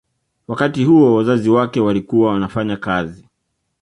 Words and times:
Wakati 0.47 0.83
huo 0.83 1.15
wazazi 1.15 1.49
wake 1.49 1.79
walikuwa 1.79 2.33
wanafanya 2.33 2.77
kazi 2.77 3.25